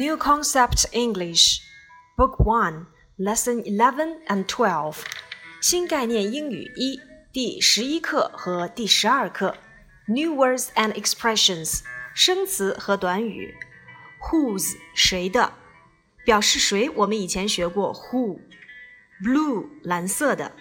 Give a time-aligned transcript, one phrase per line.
[0.00, 1.60] New Concept English,
[2.16, 2.86] Book One,
[3.18, 4.98] Lesson Eleven and Twelve，
[5.60, 7.00] 新概念英语一
[7.32, 9.56] 第十一课和第十二课。
[10.06, 11.80] New words and expressions，
[12.14, 13.56] 生词和短语。
[14.30, 15.52] Whose 谁的，
[16.24, 20.52] 表示谁，我们以前学过 who。Blue 蓝色的，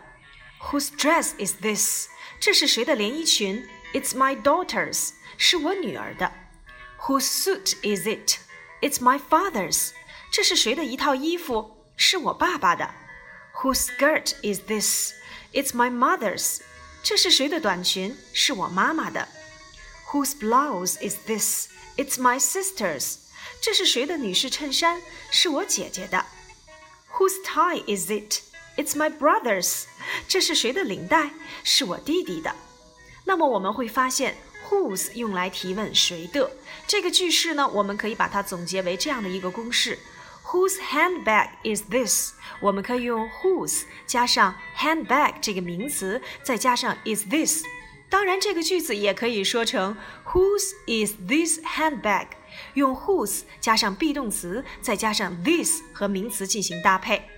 [0.62, 2.08] Whose dress is this？
[2.40, 3.68] 这是谁的连衣裙？
[3.94, 6.32] It's my daughter's，是我女儿的。
[7.02, 9.92] Whose suit is it？It's my father's。
[10.32, 11.86] 这是谁的一套衣服？
[11.98, 12.94] 是我爸爸的。
[13.58, 16.62] Whose skirt is this？It's my mother's。
[17.09, 18.17] 这是谁的短裙？
[18.33, 19.29] 是我妈妈的。
[20.11, 21.69] Whose blouse is this?
[21.97, 23.19] It's my sister's.
[23.61, 25.01] 这是谁的女士衬衫？
[25.31, 26.27] 是我姐姐的。
[27.13, 28.41] Whose tie is it?
[28.77, 29.85] It's my brother's.
[30.27, 31.31] 这是谁的领带？
[31.63, 32.53] 是我弟弟的。
[33.25, 34.37] 那么我们会发现
[34.69, 36.51] ，whose 用来提问谁的
[36.89, 37.69] 这个句式呢？
[37.69, 39.97] 我们可以把它总结为这样的一个公式
[40.46, 42.34] ：Whose handbag is this？
[42.60, 47.64] 我们可以用 whose 加上 handbag 这个名词，再加上 is this。
[48.10, 49.96] 当然，这个句子也可以说成
[50.26, 52.28] whose is this handbag？
[52.74, 57.30] 用 whose 加上 be 动词，再加上 this 和名词进行搭配。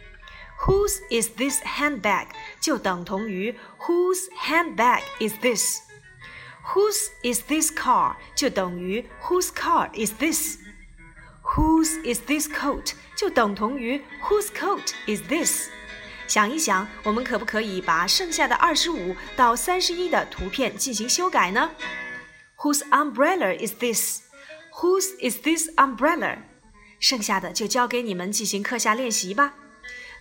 [0.65, 2.27] Whose is this handbag？
[2.59, 8.15] 就等同于 whose handbag is this？Whose is this car？
[8.35, 10.13] 就等于 whose car is
[11.54, 12.92] Whose is this coat？
[13.16, 15.68] 就等同于 Whose coat is this？
[16.26, 21.70] 想一想，我们可不可以把剩下的二十五到三十一的图片进行修改呢
[22.58, 26.38] ？Whose umbrella is this？Whose is this umbrella？
[27.00, 29.54] 剩下的就交给你们进行课下练习吧。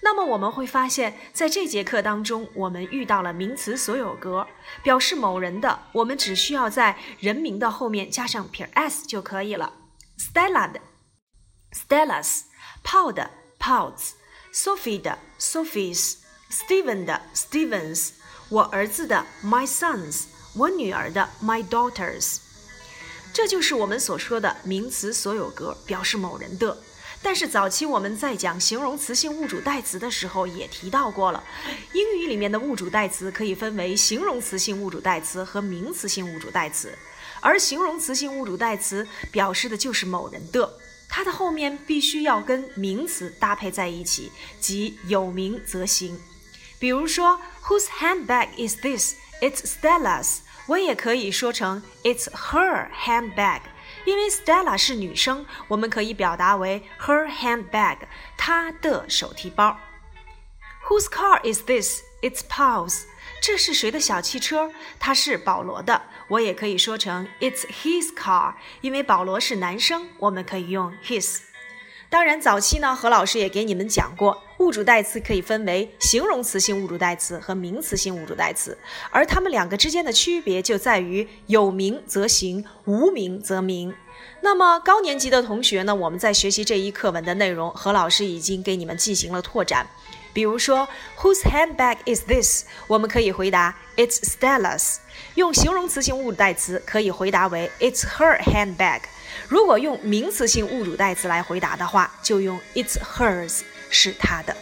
[0.01, 4.47] 那么我们会发现，在这节课当中，我们遇到了名词所有格，
[4.81, 9.73] 表示某人的，我们只需要在人名的后面加上撇 s 就可以了。
[10.17, 10.79] Stella 的
[11.73, 12.41] ，Stella's。
[12.83, 13.29] Paul 的
[13.59, 18.11] Paul's，Sophie 的 Sophie's，Stephen 的 Stevens，
[18.47, 20.23] 我儿子的 My sons，
[20.55, 22.37] 我女儿的 My daughters。
[23.33, 26.77] 这就是我们所说的名词所有格，表示某人的。
[27.21, 31.43] 但是早期我们在讲形容词性物主代词的时候也提到过了，
[31.91, 36.97] 英语里面的物主代词可以分为形容词性物主代词和名词性物主代词，
[37.41, 40.79] 而形容词性物主代词表示的就是某人的。
[41.09, 46.19] 它的后面必须要跟名词搭配在一起，即有名则行。
[46.79, 49.15] 比如说，Whose handbag is this?
[49.41, 50.39] It's Stella's。
[50.67, 53.61] 我也可以说成 It's her handbag，
[54.05, 57.99] 因为 Stella 是女生，我们可以表达为 her handbag，
[58.37, 59.79] 她的手提包。
[60.89, 62.01] Whose car is this?
[62.21, 63.03] It's Paul's。
[63.41, 64.71] 这是谁的小汽车？
[64.99, 66.01] 它是保罗的。
[66.29, 71.39] 我也可以说成 It's his car，因为保罗是男生，我们可以用 his。
[72.09, 78.77] 当然，早期呢，何老师也给你们讲过，物主代词可以分为形容词性物主代词和名词性物主代词，
[79.11, 83.93] 而它们两个之间的区别就在于有名则行，无名则名。
[84.41, 89.87] 那么高年级的同学呢，我们在学习这一课文的内容，何老师已经给你们进行了拓展。
[90.37, 90.87] 比如说
[91.17, 92.65] ，Whose handbag is this？
[92.85, 94.97] 我们可以回答 It's Stella's。
[95.33, 99.01] 用形容词性物主代词可以回答为 It's her handbag。
[99.47, 104.55] 如果用名词性物主代词来回答的话，就用 It's hers，是她的。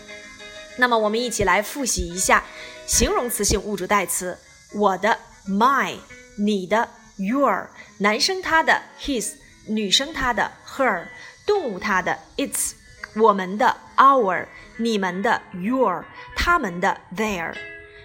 [0.77, 2.45] 那么我们一起来复习一下
[2.86, 4.38] 形容词性物主代词：
[4.72, 5.98] 我的 my，
[6.38, 6.88] 你的
[7.18, 7.68] your，
[7.98, 9.33] 男生他的 his，
[9.68, 11.07] 女生她的 her，
[11.45, 12.72] 动物它的 its，
[13.18, 14.45] 我们的 our，
[14.77, 16.04] 你们的 your，
[16.36, 17.54] 他们的 their。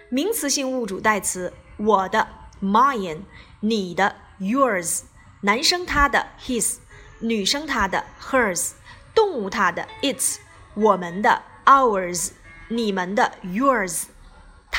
[0.08, 2.28] 名词性物主代词：我的
[2.62, 3.20] mine，
[3.60, 5.02] 你的 yours。
[5.42, 6.76] 男生他的 his，
[7.20, 8.72] 女生她的 hers，
[9.14, 10.36] 动物它的 its，
[10.74, 12.32] 我们的 ours，
[12.68, 14.04] 你们的 yours，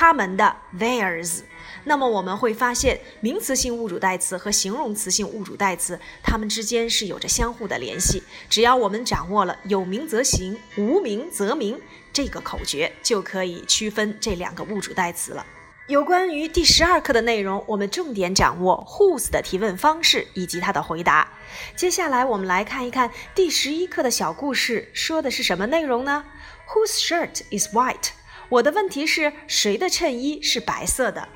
[0.02, 1.42] 他们的 theirs。
[1.84, 8.24] 那么我们会发现，名词性物主代词和形容词性物主代词，它们之间是有着相互的联系。
[8.50, 11.80] 只要我们掌握了有名则行，无名则名
[12.12, 15.46] 这个口诀，就可以区分这两个物主代词了。
[15.86, 21.32] 有关于第十二课的内容，我们重点掌握 whose 的提问方式以及它的回答。
[21.76, 26.24] 接下来，我们来看一看第十一课的小故事，说的是什么内容呢
[26.70, 28.10] ？Whose shirt is white？
[28.51, 31.29] 我的问题是谁的衬衣是白色的？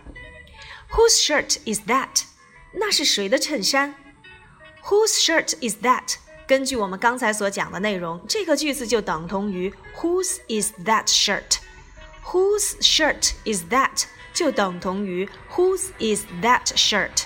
[0.90, 2.22] Whose shirt is that？
[2.72, 3.94] 那是谁的衬衫？
[4.84, 6.16] Whose shirt is that？
[6.46, 14.04] 根据我们刚才所讲的内容，这个句子就等同于 Whose is that shirt？Whose shirt is that？
[14.32, 17.24] 就等同于 Whose is that shirt?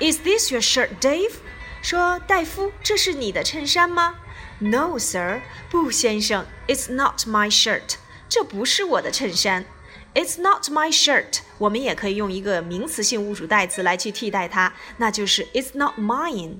[0.00, 1.34] Is this your shirt, Dave?
[1.80, 4.16] 说戴夫，这是你的衬衫吗？
[4.58, 5.40] No, sir.
[5.70, 7.96] 不，先生，It's not my shirt.
[8.29, 9.65] 这不是我的衬衫。
[10.13, 11.41] It's not my shirt.
[11.57, 16.57] 我们也可以用一个名词性物主代词来去替代它，那就是 It's not mine.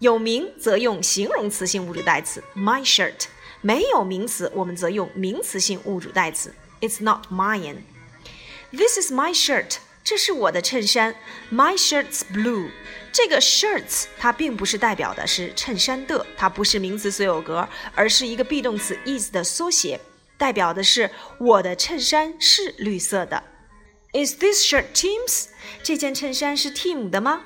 [0.00, 3.26] 有名则用形容词性物主代词 my shirt，
[3.60, 7.76] 没有名词我们则用名词性物主代词 It's not mine。
[8.72, 11.14] This is my shirt，这是我的衬衫。
[11.52, 12.70] My shirt's blue。
[13.12, 20.00] 这个 shirts 它并不是代表的是衬衫的，它不是名词所有格，而是一个 be 动词 is 的缩写，
[20.37, 23.43] 代表的是我的衬衫是绿色的。
[24.13, 25.49] Is this shirt Tim's？
[25.83, 27.43] 这件衬衫是 Tim 的吗？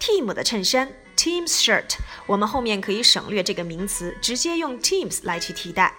[0.00, 1.96] Tim 的衬衫，Tim's shirt。
[2.26, 5.94] 我们后面可以省略这个名词，直接用 Tim's 来去替代。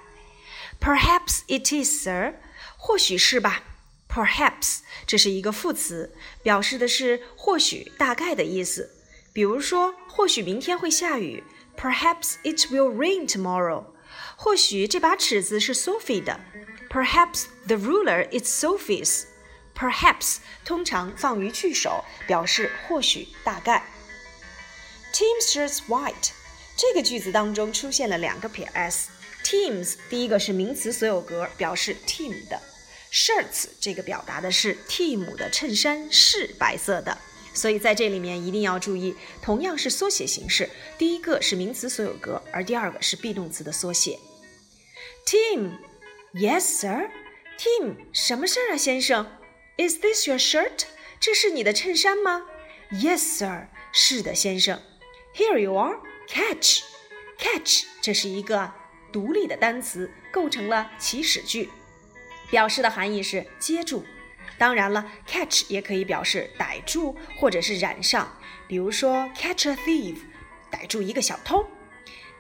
[0.79, 2.35] Perhaps it is, sir。
[2.77, 3.63] 或许是吧。
[4.09, 8.91] Perhaps 这是一个副词，表示的是或许、大概的意思。
[9.33, 11.43] 比如说，或许明天会下雨。
[11.77, 13.85] Perhaps it will rain tomorrow。
[14.36, 16.40] 或许这把尺子是 Sophie 的。
[16.88, 19.24] Perhaps the ruler is Sophie's。
[19.74, 23.86] Perhaps 通常放于句首，表示或许、大概。
[25.12, 26.30] Tim's shirt's white。
[26.76, 29.10] 这个句子当中出现了两个撇 s。
[29.44, 32.60] Tim's 第一个是名词所有格，表示 Tim 的。
[33.10, 37.18] Shirts 这个表达的是 Tim 的衬衫是白色的，
[37.54, 40.68] 所以在这里面一定要注意，同样是缩写形式，
[40.98, 44.18] 第一个是名词所有格，而第二个是 be 动词的缩写。
[45.26, 49.38] Tim，Yes sir，Tim，什么事儿啊，先生
[49.76, 50.84] ？Is this your shirt？
[51.20, 52.46] 这是你的衬衫吗
[52.90, 54.80] ？Yes sir，是的，先生。
[55.34, 58.72] Here you are，catch，catch，这是一个
[59.12, 61.70] 独立的单词，构成了祈使句。
[62.50, 64.04] 表示的含义是接住，
[64.58, 68.30] 当然了，catch 也可以表示逮住或者是染上。
[68.66, 70.16] 比如说，catch a thief，
[70.70, 71.66] 逮住一个小偷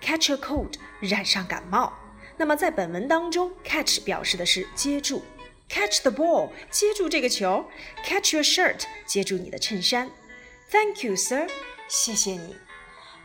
[0.00, 1.92] ；catch a cold，染上感冒。
[2.36, 5.22] 那么在本文当中，catch 表示的是接住
[5.68, 7.68] ，catch the ball，接住这个球
[8.04, 10.10] ；catch your shirt，接住你的衬衫。
[10.70, 11.48] Thank you, sir，
[11.88, 12.56] 谢谢你。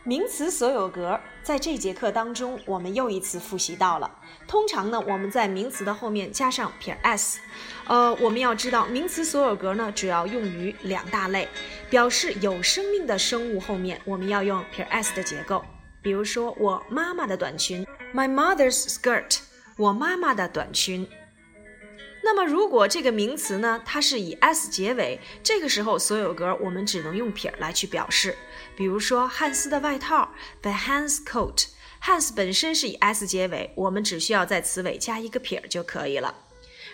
[0.04, 4.18] 名词所有格在这节课当中，我们又一次复习到了。
[4.46, 7.40] 通常呢，我们在名词的后面加上撇 s。
[7.86, 11.48] 呃，我们要知道，名词所有格呢，主要用于两大类，
[11.88, 15.64] 表示有生命的生物后面我们要用撇 s 的结构。
[16.02, 19.38] 比如说，我妈妈的短裙，my mother's skirt，
[19.78, 21.08] 我妈妈的短裙。
[22.22, 28.36] 那么，如果这个名词呢，它是以 s 结尾，这个时候所有格我们只能用撇来去表示。
[28.78, 30.30] 比如说，汉斯的外套
[30.62, 31.64] ，the Hans coat。
[32.00, 36.32] Hans 本身是以 s 结尾，我们只需要在词尾加一个撇就可以了。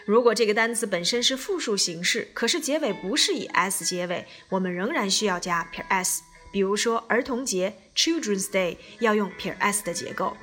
[0.06, 6.22] 如果这个单词本身是复数形式，可是结尾不是以 s 结尾，我们仍然需要加撇 s。
[6.50, 10.38] 比如说，儿童节，Children's Day，要用撇 s 的结构。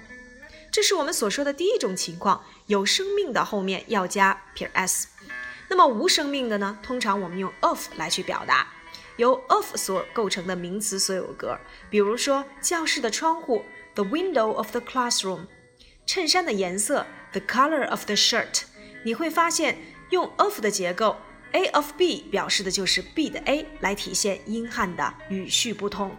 [0.72, 5.08] 这是我们所说的第一种情况，有生命的后面要加撇 s。
[5.70, 6.78] 那么无生命的呢？
[6.84, 8.68] 通常我们用 of 来去表达。
[9.18, 11.58] 由 of 所构成的名词所有格，
[11.90, 13.64] 比如说教室的窗户
[13.96, 15.42] ，the window of the classroom；
[16.06, 18.64] 衬衫的颜色，the color of the shirt。
[19.04, 19.78] 你会发现，
[20.10, 21.18] 用 of 的结构
[21.52, 26.16] ，a of b 表示的就是 b 的 a，来体现英汉的语序不同。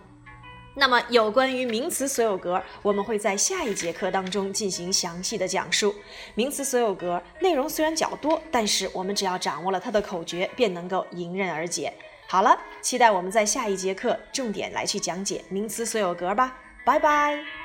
[0.74, 5.94] 那么，有关于名词所有格，我们会在下一节课当中进行详细的讲述。
[6.34, 11.92] 名词所有格内容虽然较多，但是我们只要掌握了它的口诀，便能够迎刃而解。
[12.32, 16.56] 好了，期待我们在下一节课重点来去讲解名词所有格吧。
[16.82, 17.61] 拜拜。